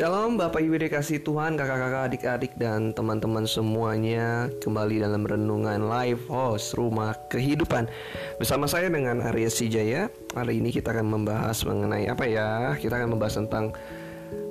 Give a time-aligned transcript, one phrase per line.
[0.00, 4.48] Shalom Bapak Ibu dikasih Tuhan, kakak-kakak, adik-adik, dan teman-teman semuanya.
[4.64, 7.84] Kembali dalam renungan live host Rumah Kehidupan.
[8.40, 10.08] Bersama saya dengan Arya Sijaya.
[10.32, 12.80] Hari ini kita akan membahas mengenai apa ya?
[12.80, 13.76] Kita akan membahas tentang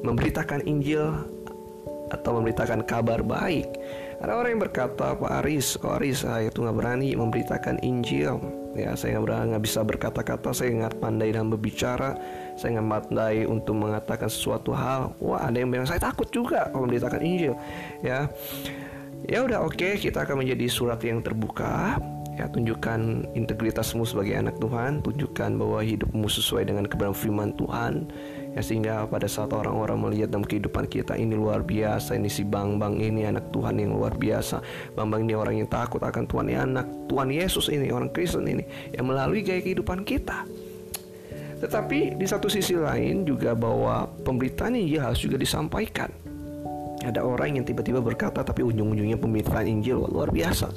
[0.05, 1.17] Memberitakan Injil
[2.13, 3.73] Atau memberitakan kabar baik.
[4.21, 8.37] Ada orang yang berkata Pak Aris, oh Aris saya itu nggak berani memberitakan Injil
[8.77, 12.13] Ya saya nggak bisa berkata-kata Saya nggak pandai dalam berbicara.
[12.53, 15.17] Saya nggak pandai untuk mengatakan sesuatu hal.
[15.17, 17.53] Wah ada yang bilang saya takut juga kalau memberitakan Injil.
[18.05, 18.29] Ya.
[19.27, 21.97] Ya udah oke okay, kita akan menjadi surat yang terbuka.
[22.39, 25.03] Ya tunjukkan integritasmu sebagai anak Tuhan.
[25.03, 28.07] Tunjukkan bahwa hidupmu sesuai dengan kebenaran firman Tuhan
[28.57, 32.81] ya sehingga pada saat orang-orang melihat dalam kehidupan kita ini luar biasa ini si bang
[32.81, 34.61] bang ini anak Tuhan yang luar biasa
[34.97, 38.49] bang bang ini orang yang takut akan Tuhan ini anak Tuhan Yesus ini orang Kristen
[38.49, 40.49] ini yang melalui gaya kehidupan kita
[41.59, 46.07] tetapi di satu sisi lain juga bahwa pemberitaan Injil harus juga disampaikan.
[47.03, 50.71] Ada orang yang tiba-tiba berkata tapi ujung-ujungnya pemberitaan Injil luar biasa.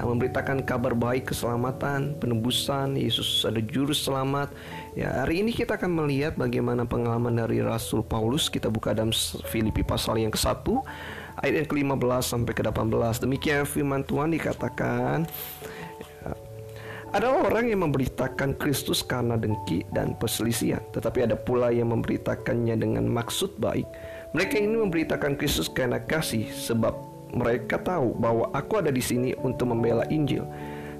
[0.00, 4.48] Nah, memberitakan kabar baik keselamatan, penebusan, Yesus ada juru selamat.
[4.96, 8.48] Ya, hari ini kita akan melihat bagaimana pengalaman dari Rasul Paulus.
[8.48, 9.12] Kita buka dalam
[9.52, 10.64] Filipi pasal yang ke-1
[11.44, 13.28] ayat yang ke-15 sampai ke-18.
[13.28, 15.28] Demikian firman Tuhan dikatakan
[17.12, 23.04] ada orang yang memberitakan Kristus karena dengki dan perselisihan, tetapi ada pula yang memberitakannya dengan
[23.04, 23.84] maksud baik.
[24.32, 29.70] Mereka ini memberitakan Kristus karena kasih, sebab mereka tahu bahwa aku ada di sini untuk
[29.70, 30.46] membela Injil.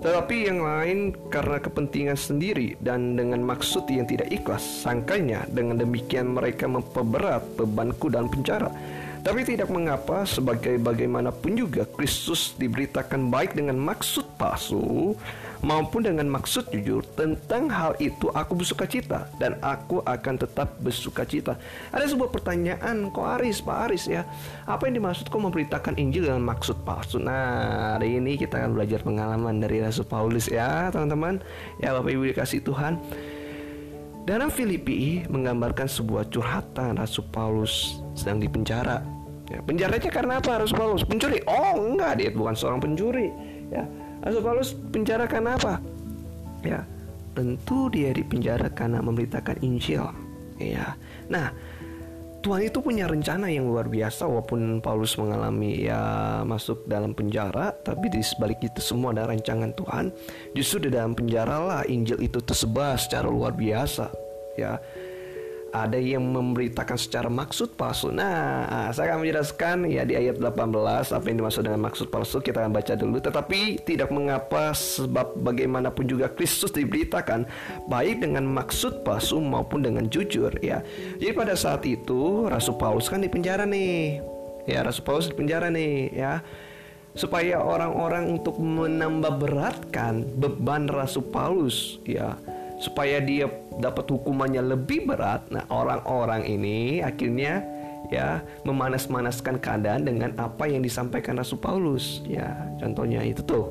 [0.01, 6.33] Tetapi yang lain karena kepentingan sendiri dan dengan maksud yang tidak ikhlas, sangkanya dengan demikian
[6.33, 8.73] mereka memperberat bebanku dalam penjara.
[9.21, 15.13] Tapi tidak mengapa sebagai bagaimanapun juga Kristus diberitakan baik dengan maksud palsu
[15.61, 21.25] maupun dengan maksud jujur tentang hal itu aku bersuka cita dan aku akan tetap bersuka
[21.29, 21.61] cita.
[21.93, 24.25] Ada sebuah pertanyaan kok Aris, Pak Aris ya,
[24.65, 27.21] apa yang dimaksud kok memberitakan Injil dengan maksud palsu?
[27.21, 31.45] Nah, hari ini kita akan belajar pengalaman dari Rasul Paulus ya, teman-teman.
[31.77, 32.97] Ya, Bapak Ibu dikasih Tuhan.
[34.25, 39.01] Dalam Filipi menggambarkan sebuah curhatan Rasul Paulus sedang dipenjara.
[39.51, 41.03] Ya, penjaranya karena apa Rasul Paulus?
[41.03, 41.43] Pencuri?
[41.51, 43.35] Oh enggak, dia bukan seorang pencuri.
[43.75, 43.83] Ya,
[44.21, 45.81] Rasul Paulus penjara karena apa?
[46.61, 46.85] Ya,
[47.33, 50.05] tentu dia dipenjara karena memberitakan Injil.
[50.61, 50.93] Ya,
[51.33, 51.49] nah
[52.41, 56.01] Tuhan itu punya rencana yang luar biasa walaupun Paulus mengalami ya
[56.49, 60.09] masuk dalam penjara tapi di sebalik itu semua ada rancangan Tuhan
[60.57, 64.09] justru di dalam penjara lah Injil itu tersebar secara luar biasa
[64.57, 64.81] ya
[65.71, 68.11] ada yang memberitakan secara maksud palsu.
[68.11, 72.67] Nah, saya akan menjelaskan ya di ayat 18 apa yang dimaksud dengan maksud palsu kita
[72.67, 73.17] akan baca dulu.
[73.23, 77.47] Tetapi tidak mengapa sebab bagaimanapun juga Kristus diberitakan
[77.87, 80.83] baik dengan maksud palsu maupun dengan jujur ya.
[81.19, 84.21] Jadi pada saat itu Rasul Paulus kan di penjara nih.
[84.69, 86.43] Ya, Rasul Paulus di penjara nih ya
[87.11, 92.39] supaya orang-orang untuk menambah beratkan beban Rasul Paulus ya
[92.81, 93.47] supaya dia
[93.77, 95.45] dapat hukumannya lebih berat.
[95.53, 97.61] Nah, orang-orang ini akhirnya
[98.09, 102.25] ya memanas-manaskan keadaan dengan apa yang disampaikan Rasul Paulus.
[102.25, 103.69] Ya, contohnya itu tuh.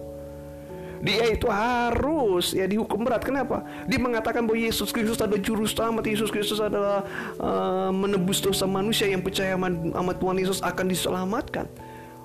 [0.99, 3.23] Dia itu harus ya dihukum berat.
[3.23, 3.63] Kenapa?
[3.87, 6.03] Dia mengatakan bahwa Yesus Kristus adalah juru selamat.
[6.05, 7.07] Yesus Kristus adalah
[7.39, 11.71] uh, menebus dosa manusia yang percaya sama Tuhan Yesus akan diselamatkan.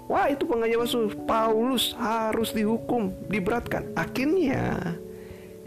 [0.05, 3.89] Wah, itu pengajaran Paulus harus dihukum, diberatkan.
[3.97, 4.99] Akhirnya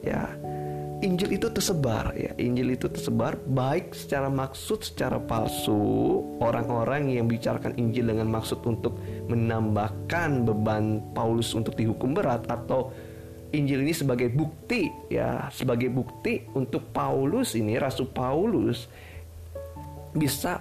[0.05, 0.29] ya
[0.97, 2.33] Injil itu tersebar ya.
[2.41, 6.25] Injil itu tersebar baik secara maksud secara palsu.
[6.41, 8.97] Orang-orang yang bicarakan Injil dengan maksud untuk
[9.29, 12.89] menambahkan beban Paulus untuk dihukum berat atau
[13.53, 18.91] Injil ini sebagai bukti ya sebagai bukti untuk Paulus ini Rasul Paulus
[20.11, 20.59] bisa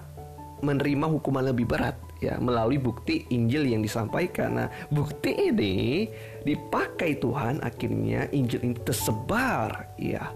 [0.63, 4.57] menerima hukuman lebih berat ya melalui bukti Injil yang disampaikan.
[4.57, 6.07] Nah, bukti ini
[6.43, 10.33] dipakai Tuhan akhirnya Injil ini tersebar ya.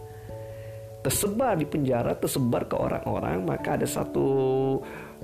[1.00, 4.28] Tersebar di penjara, tersebar ke orang-orang, maka ada satu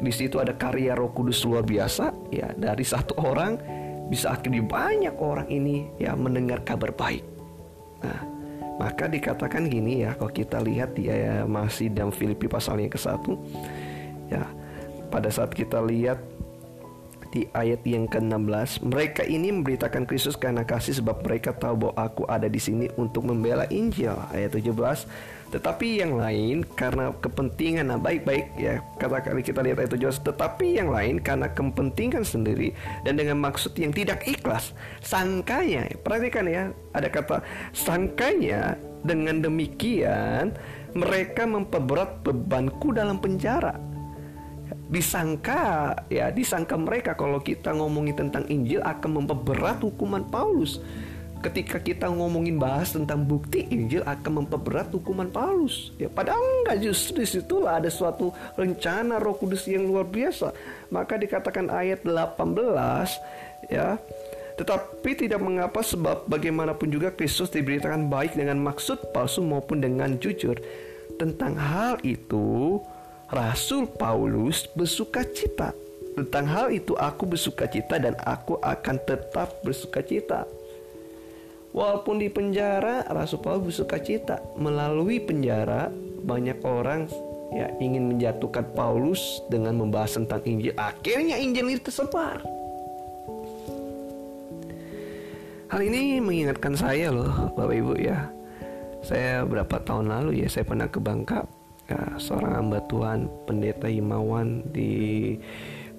[0.00, 3.56] di situ ada karya Roh Kudus luar biasa ya dari satu orang
[4.08, 7.24] bisa akhirnya banyak orang ini ya mendengar kabar baik.
[8.00, 8.20] Nah,
[8.76, 13.24] maka dikatakan gini ya kalau kita lihat dia ya, masih dalam Filipi pasal yang ke-1
[14.28, 14.44] ya
[15.08, 16.20] pada saat kita lihat
[17.30, 22.22] di ayat yang ke-16 mereka ini memberitakan Kristus karena kasih sebab mereka tahu bahwa aku
[22.26, 24.14] ada di sini untuk membela Injil.
[24.30, 24.74] Ayat 17
[25.46, 27.88] tetapi yang lain karena kepentingan.
[27.88, 32.74] Nah baik-baik ya kata kita lihat ayat 17 tetapi yang lain karena kepentingan sendiri
[33.06, 34.74] dan dengan maksud yang tidak ikhlas.
[35.00, 38.74] Sangkanya perhatikan ya ada kata sangkanya
[39.06, 40.50] dengan demikian
[40.96, 43.95] mereka memperberat bebanku dalam penjara
[44.86, 50.78] disangka ya disangka mereka kalau kita ngomongin tentang Injil akan memperberat hukuman Paulus
[51.44, 55.94] ketika kita ngomongin bahas tentang bukti Injil akan memperberat hukuman Paulus.
[56.00, 60.50] Ya, padahal enggak justru di situlah ada suatu rencana Roh Kudus yang luar biasa.
[60.90, 64.00] Maka dikatakan ayat 18 ya.
[64.56, 70.56] Tetapi tidak mengapa sebab bagaimanapun juga Kristus diberitakan baik dengan maksud palsu maupun dengan jujur.
[71.20, 72.80] Tentang hal itu
[73.26, 75.74] Rasul Paulus bersuka cita.
[76.14, 80.46] Tentang hal itu aku bersuka cita dan aku akan tetap bersuka cita.
[81.74, 84.38] Walaupun di penjara, Rasul Paulus bersuka cita.
[84.54, 85.90] Melalui penjara,
[86.22, 87.10] banyak orang
[87.50, 90.72] ya ingin menjatuhkan Paulus dengan membahas tentang Injil.
[90.78, 92.46] Akhirnya Injil itu tersebar.
[95.66, 98.30] Hal ini mengingatkan saya loh, Bapak Ibu ya.
[99.02, 101.55] Saya berapa tahun lalu ya, saya pernah ke Bangka.
[101.86, 105.34] Ya, seorang hamba Tuhan, pendeta Himawan di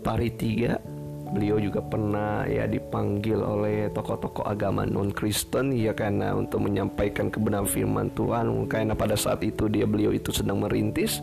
[0.04, 0.98] Pari 3
[1.32, 7.68] beliau juga pernah ya dipanggil oleh tokoh-tokoh agama non Kristen ya karena untuk menyampaikan kebenaran
[7.68, 8.68] firman Tuhan.
[8.72, 11.20] Karena pada saat itu dia beliau itu sedang merintis.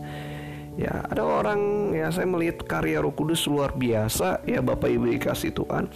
[0.75, 4.43] Ya ada orang ya saya melihat karya Roh Kudus luar biasa.
[4.45, 5.89] Ya Bapak Ibu dikasih Tuhan.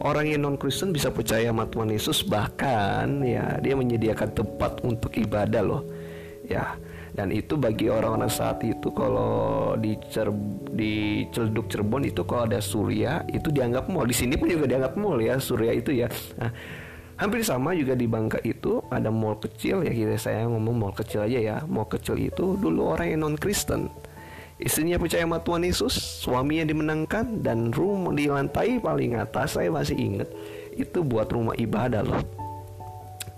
[0.00, 2.24] Orang yang non Kristen bisa percaya sama Tuhan Yesus.
[2.24, 5.82] Bahkan ya dia menyediakan tempat untuk ibadah loh.
[6.46, 6.76] Ya
[7.20, 10.32] dan itu bagi orang-orang saat itu kalau di Cer
[10.72, 14.08] di Celduk Cirebon itu kalau ada surya itu dianggap mall.
[14.08, 16.08] Di sini pun juga dianggap mall ya surya itu ya.
[16.40, 16.48] Nah,
[17.20, 21.28] hampir sama juga di Bangka itu ada mall kecil ya kita saya ngomong mall kecil
[21.28, 21.56] aja ya.
[21.68, 23.92] Mall kecil itu dulu orang yang non Kristen
[24.56, 25.92] istrinya percaya sama Tuhan Yesus
[26.24, 30.28] suaminya dimenangkan dan rumah di lantai paling atas saya masih ingat
[30.72, 32.39] itu buat rumah ibadah loh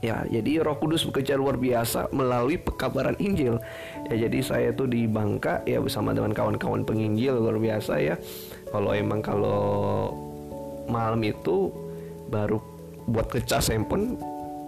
[0.03, 3.63] Ya, jadi Roh Kudus bekerja luar biasa melalui pekabaran Injil.
[4.11, 8.19] Ya, jadi saya tuh di Bangka ya bersama dengan kawan-kawan penginjil luar biasa ya.
[8.75, 9.63] Kalau emang kalau
[10.91, 11.71] malam itu
[12.27, 12.59] baru
[13.07, 14.19] buat ngecas handphone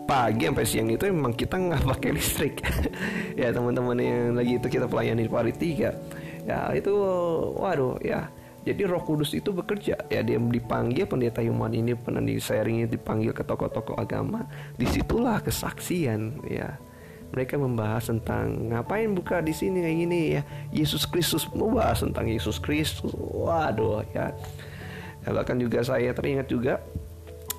[0.05, 2.61] pagi sampai siang itu emang kita nggak pakai listrik
[3.41, 5.97] ya teman-teman yang lagi itu kita pelayani di tiga
[6.45, 6.93] ya itu
[7.57, 8.29] waduh ya
[8.65, 10.01] jadi Roh Kudus itu bekerja.
[10.09, 14.49] Ya dia dipanggil pendeta Yuman ini pernah di sharingnya dipanggil ke tokoh-tokoh agama.
[14.81, 16.81] Di situlah kesaksian ya.
[17.37, 20.43] Mereka membahas tentang ngapain buka di sini kayak gini ya.
[20.73, 23.13] Yesus Kristus membahas tentang Yesus Kristus.
[23.13, 24.33] Waduh ya.
[25.29, 25.29] ya.
[25.29, 26.81] Bahkan juga saya teringat juga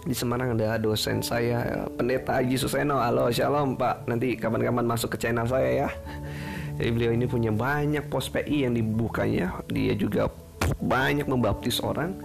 [0.06, 5.26] di Semarang ada dosen saya pendeta Haji Suseno halo shalom pak nanti kapan-kapan masuk ke
[5.26, 5.90] channel saya ya
[6.78, 10.30] jadi beliau ini punya banyak pos PI yang dibukanya dia juga
[10.82, 12.16] banyak membaptis orang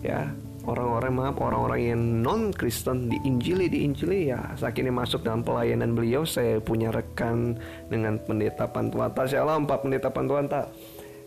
[0.00, 0.30] ya.
[0.64, 4.40] Orang-orang maaf orang-orang yang non Kristen diinjili diinjili ya.
[4.56, 7.60] Saat ini masuk dalam pelayanan beliau saya punya rekan
[7.92, 9.28] dengan pendeta Pantuanta.
[9.28, 10.64] Shalom Pak pendeta Pantuanta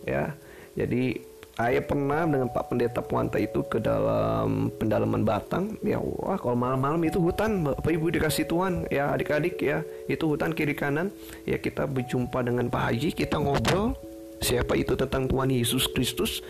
[0.02, 0.34] ya.
[0.74, 1.22] Jadi
[1.58, 5.98] saya pernah dengan Pak Pendeta Puanta itu ke dalam pendalaman Batang ya.
[5.98, 9.82] Wah kalau malam-malam itu hutan Bapak Ibu dikasih Tuhan ya adik-adik ya.
[10.06, 11.10] Itu hutan kiri kanan
[11.50, 13.98] ya kita berjumpa dengan Pak Haji kita ngobrol
[14.42, 16.42] siapa itu tentang Tuhan Yesus Kristus?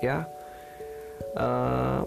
[0.00, 0.28] Ya.
[1.34, 2.06] Uh,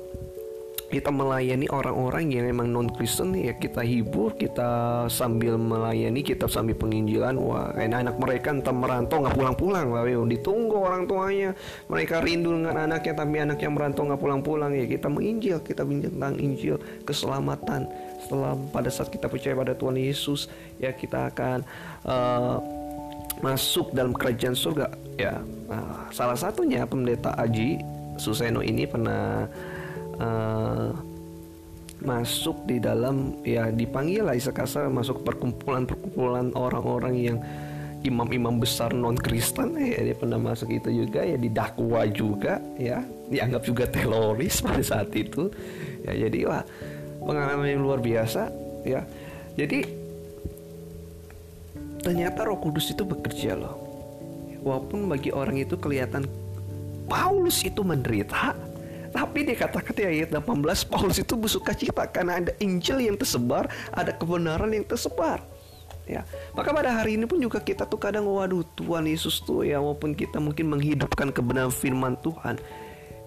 [0.87, 6.79] kita melayani orang-orang yang memang non Kristen ya kita hibur kita sambil melayani kita sambil
[6.79, 7.35] penginjilan.
[7.35, 9.91] Wah enak anak mereka entah merantau nggak pulang-pulang.
[9.91, 11.51] Lah ditunggu orang tuanya.
[11.91, 14.71] Mereka rindu dengan anaknya tapi anak yang merantau nggak pulang-pulang.
[14.79, 17.91] Ya kita menginjil kita tentang Injil keselamatan.
[18.23, 20.47] Setelah pada saat kita percaya pada Tuhan Yesus
[20.79, 21.67] ya kita akan
[22.07, 22.76] uh,
[23.41, 24.87] masuk dalam kerajaan surga.
[25.17, 25.41] Ya.
[25.67, 27.77] Nah, salah satunya pendeta Aji
[28.17, 29.45] Suseno ini pernah
[30.17, 30.89] uh,
[31.97, 37.37] masuk di dalam ya dipanggil lah sekasar masuk perkumpulan-perkumpulan orang-orang yang
[38.05, 43.01] imam-imam besar non Kristen ya dia pernah masuk itu juga ya didakwa juga ya.
[43.27, 45.49] Dianggap juga teroris pada saat itu.
[46.05, 46.63] Ya jadi wah
[47.21, 48.49] pengalaman yang luar biasa
[48.85, 49.01] ya.
[49.57, 50.06] Jadi
[52.07, 53.75] ternyata Roh Kudus itu bekerja loh.
[54.63, 56.23] Walaupun bagi orang itu kelihatan
[57.11, 58.55] Paulus itu menderita,
[59.11, 64.15] tapi dikatakan di ayat 18 Paulus itu bersuka cita karena ada Injil yang tersebar, ada
[64.15, 65.43] kebenaran yang tersebar.
[66.07, 66.23] Ya,
[66.55, 70.15] maka pada hari ini pun juga kita tuh kadang waduh Tuhan Yesus tuh ya walaupun
[70.15, 72.55] kita mungkin menghidupkan kebenaran firman Tuhan,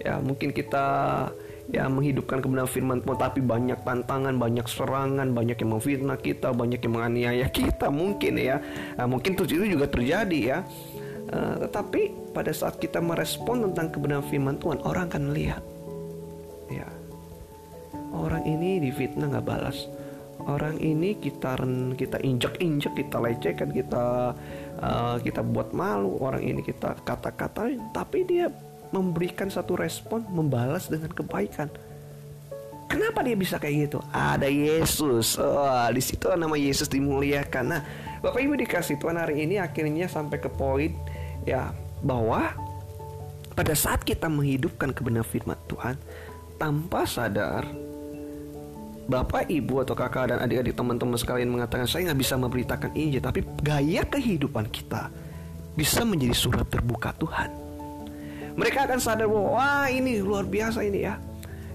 [0.01, 1.29] ya mungkin kita
[1.71, 6.83] ya menghidupkan kebenaran firman Tuhan tapi banyak tantangan banyak serangan banyak yang memfitnah kita banyak
[6.83, 8.59] yang menganiaya kita mungkin ya.
[8.99, 10.59] Nah, mungkin itu juga terjadi ya.
[11.31, 15.62] Uh, tetapi pada saat kita merespon tentang kebenaran firman Tuhan orang akan melihat.
[16.67, 16.91] Ya.
[18.11, 19.87] Orang ini difitnah nggak balas.
[20.43, 21.55] Orang ini kita
[21.95, 24.35] kita injek injek kita lecehkan kita
[24.83, 26.19] uh, kita buat malu.
[26.19, 28.50] Orang ini kita kata-katain tapi dia
[28.90, 31.70] memberikan satu respon, membalas dengan kebaikan.
[32.90, 33.99] Kenapa dia bisa kayak gitu?
[34.11, 35.38] Ada Yesus.
[35.38, 37.64] Oh, di situ nama Yesus dimuliakan.
[37.70, 37.82] Nah,
[38.18, 40.90] Bapak Ibu dikasih Tuhan hari ini akhirnya sampai ke poin
[41.47, 41.70] ya
[42.02, 42.50] bahwa
[43.54, 45.94] pada saat kita menghidupkan kebenaran firman Tuhan
[46.59, 47.62] tanpa sadar
[49.11, 53.42] Bapak, Ibu atau kakak dan adik-adik teman-teman sekalian mengatakan saya nggak bisa memberitakan Injil, tapi
[53.59, 55.11] gaya kehidupan kita
[55.75, 57.60] bisa menjadi surat terbuka Tuhan.
[58.59, 61.19] Mereka akan sadar bahwa wah ini luar biasa ini ya.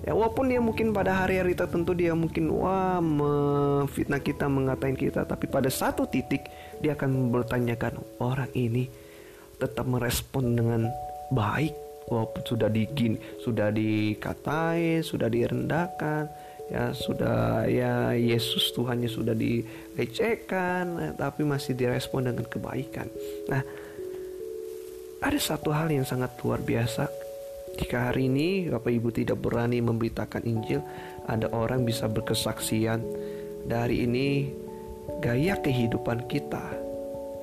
[0.06, 5.50] Ya walaupun dia mungkin pada hari-hari tertentu dia mungkin wah memfitnah kita, mengatain kita, tapi
[5.50, 6.46] pada satu titik
[6.78, 8.86] dia akan bertanyakan orang ini
[9.58, 10.82] tetap merespon dengan
[11.34, 11.74] baik
[12.06, 16.30] walaupun sudah digin, sudah dikatai, sudah direndahkan,
[16.70, 23.10] ya sudah ya Yesus Tuhannya sudah dilecehkan, tapi masih direspon dengan kebaikan.
[23.50, 23.66] Nah,
[25.26, 27.26] ada satu hal yang sangat luar biasa
[27.76, 30.80] jika hari ini Bapak Ibu tidak berani memberitakan Injil,
[31.28, 33.04] ada orang bisa berkesaksian
[33.68, 34.48] dari ini
[35.20, 36.64] gaya kehidupan kita.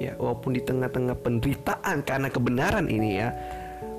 [0.00, 3.28] Ya, walaupun di tengah-tengah penderitaan karena kebenaran ini ya.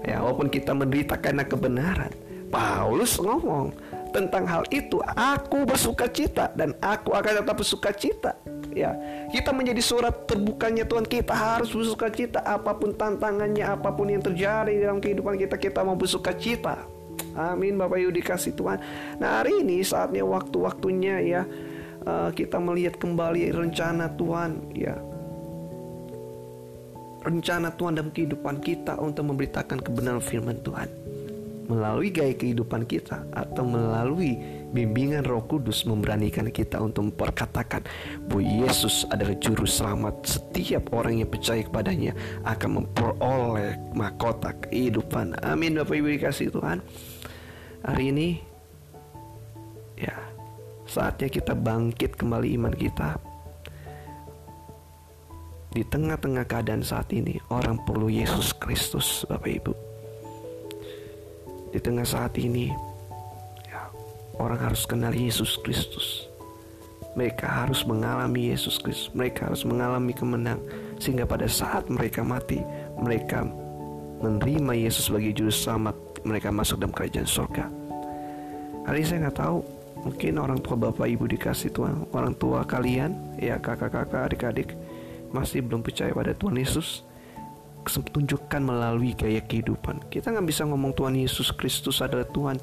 [0.03, 2.11] Ya, walaupun kita menderita karena kebenaran.
[2.49, 3.69] Paulus ngomong
[4.13, 8.37] tentang hal itu, aku bersuka cita dan aku akan tetap bersuka cita.
[8.73, 8.93] Ya
[9.29, 12.41] kita menjadi surat terbukanya Tuhan kita harus bersuka cita.
[12.45, 16.85] Apa pun tantangannya apa pun yang terjadi dalam kehidupan kita kita mau bersuka cita.
[17.33, 18.77] Amin Bapak Ibu dikasih Tuhan.
[19.17, 21.41] Nah hari ini saatnya waktu-waktunya ya
[22.05, 24.95] uh, kita melihat kembali rencana Tuhan ya.
[27.23, 31.02] Rencana Tuhan dalam kehidupan kita untuk memberitakan kebenaran firman Tuhan
[31.67, 34.35] melalui gaya kehidupan kita atau melalui
[34.75, 37.85] bimbingan Roh Kudus memberanikan kita untuk memperkatakan
[38.27, 42.11] bahwa Yesus adalah juru selamat setiap orang yang percaya kepadanya
[42.43, 45.39] akan memperoleh mahkota kehidupan.
[45.45, 46.83] Amin Bapak Ibu dikasih Tuhan.
[47.83, 48.27] Hari ini
[49.99, 50.15] ya
[50.89, 53.19] saatnya kita bangkit kembali iman kita.
[55.73, 59.92] Di tengah-tengah keadaan saat ini orang perlu Yesus Kristus Bapak Ibu.
[61.73, 62.69] Di tengah saat ini
[64.41, 66.25] Orang harus kenal Yesus Kristus.
[67.13, 69.13] Mereka harus mengalami Yesus Kristus.
[69.13, 70.57] Mereka harus mengalami kemenang.
[70.97, 72.57] Sehingga pada saat mereka mati,
[72.97, 73.45] mereka
[74.25, 75.93] menerima Yesus sebagai juru selamat.
[76.25, 77.65] Mereka masuk dalam kerajaan surga.
[78.89, 79.57] Hari ini saya nggak tahu.
[80.03, 82.09] Mungkin orang tua bapak ibu dikasih Tuhan.
[82.09, 84.73] Orang tua kalian, ya kakak-kakak, adik-adik.
[85.29, 87.05] Masih belum percaya pada Tuhan Yesus
[87.87, 90.07] tunjukkan melalui gaya kehidupan.
[90.07, 92.57] Kita nggak bisa ngomong Tuhan Yesus Kristus adalah Tuhan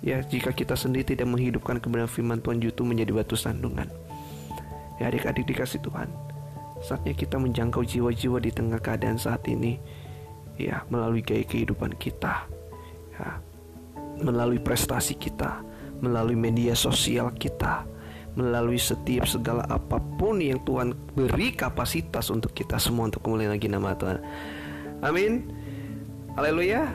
[0.00, 3.84] Ya, jika kita sendiri tidak menghidupkan kebenaran firman Tuhan itu menjadi batu sandungan.
[4.96, 6.08] Ya, adik-adik dikasih Tuhan.
[6.80, 9.76] Saatnya kita menjangkau jiwa-jiwa di tengah keadaan saat ini.
[10.56, 12.48] Ya, melalui gaya kehidupan kita.
[13.12, 13.28] Ya,
[14.24, 15.60] melalui prestasi kita,
[16.00, 17.84] melalui media sosial kita,
[18.40, 23.68] melalui setiap segala apa pun yang Tuhan beri kapasitas untuk kita semua untuk kemuliaan lagi
[23.68, 24.16] nama Tuhan.
[25.00, 25.48] Amin.
[26.36, 26.92] Haleluya.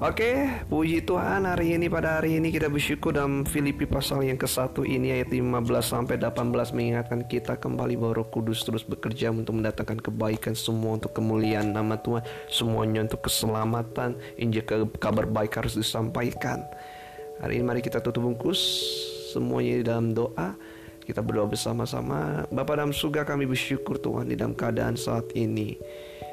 [0.00, 4.72] Oke, puji Tuhan hari ini pada hari ini kita bersyukur dalam Filipi pasal yang ke-1
[4.88, 10.00] ini ayat 15 sampai 18 mengingatkan kita kembali bahwa Roh Kudus terus bekerja untuk mendatangkan
[10.00, 16.64] kebaikan semua untuk kemuliaan nama Tuhan, semuanya untuk keselamatan, injil ke kabar baik harus disampaikan.
[17.44, 18.60] Hari ini mari kita tutup bungkus
[19.32, 20.56] semuanya di dalam doa.
[21.04, 22.48] Kita berdoa bersama-sama.
[22.48, 25.76] Bapak dalam surga kami bersyukur Tuhan di dalam keadaan saat ini.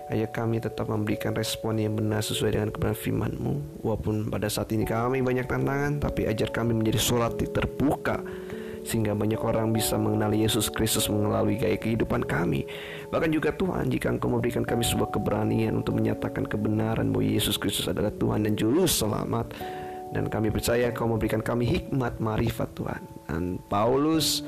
[0.07, 3.83] Ayah kami tetap memberikan respon yang benar sesuai dengan kebenaran firman-Mu.
[3.83, 8.23] Walaupun pada saat ini kami banyak tantangan Tapi ajar kami menjadi sholat terbuka
[8.87, 12.63] Sehingga banyak orang bisa mengenali Yesus Kristus melalui gaya kehidupan kami.
[13.11, 17.91] Bahkan juga Tuhan jika Engkau memberikan kami sebuah keberanian Untuk menyatakan kebenaran bahwa Yesus Kristus
[17.91, 19.51] adalah Tuhan dan Juru Selamat
[20.15, 23.03] Dan kami percaya Kau memberikan kami hikmat marifat Tuhan.
[23.27, 24.39] Dan Paulus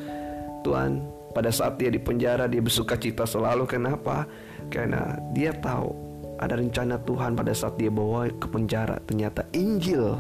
[0.64, 3.70] Tuhan pada saat dia di penjara dia bersuka cita selalu.
[3.70, 4.26] Kenapa?
[4.70, 5.94] Karena dia tahu
[6.40, 8.98] ada rencana Tuhan pada saat dia bawa ke penjara.
[9.04, 10.16] Ternyata Injil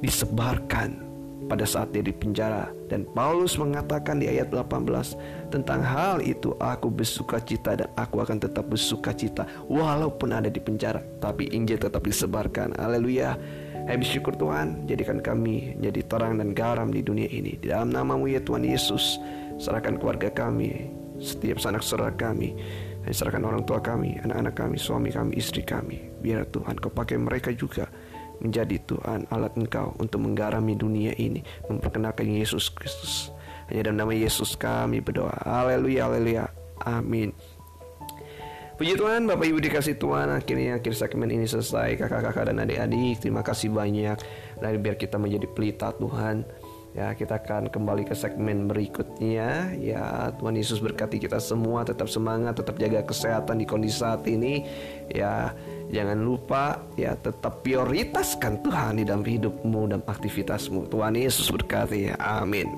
[0.00, 1.12] disebarkan
[1.50, 2.70] pada saat dia di penjara.
[2.86, 8.38] Dan Paulus mengatakan di ayat 18 tentang hal itu aku bersuka cita dan aku akan
[8.38, 11.02] tetap bersuka cita walaupun ada di penjara.
[11.18, 12.78] Tapi Injil tetap disebarkan.
[12.78, 13.34] Haleluya.
[13.82, 17.58] Hai bersyukur Tuhan jadikan kami jadi terang dan garam di dunia ini.
[17.58, 19.18] Di dalam namamu ya Tuhan Yesus
[19.62, 20.90] serahkan keluarga kami
[21.22, 22.58] setiap sanak saudara kami
[23.06, 26.10] dan serahkan orang tua kami, anak-anak kami, suami kami, istri kami.
[26.18, 27.86] Biar Tuhan kau pakai mereka juga
[28.42, 31.46] menjadi Tuhan alat engkau untuk menggarami dunia ini.
[31.70, 33.30] Memperkenalkan Yesus Kristus.
[33.70, 35.34] Hanya dalam nama Yesus kami berdoa.
[35.46, 36.50] Haleluya, haleluya.
[36.82, 37.30] Amin.
[38.74, 41.94] Puji Tuhan, Bapak Ibu dikasih Tuhan, akhirnya akhir segmen ini selesai.
[42.02, 44.18] Kakak-kakak dan adik-adik, terima kasih banyak.
[44.58, 46.42] Dan biar kita menjadi pelita Tuhan.
[46.92, 49.72] Ya, kita akan kembali ke segmen berikutnya.
[49.80, 54.68] Ya, Tuhan Yesus berkati kita semua, tetap semangat, tetap jaga kesehatan di kondisi saat ini.
[55.08, 55.56] Ya,
[55.88, 60.92] jangan lupa ya tetap prioritaskan Tuhan di dalam hidupmu dan aktivitasmu.
[60.92, 62.12] Tuhan Yesus berkati.
[62.20, 62.68] Amin.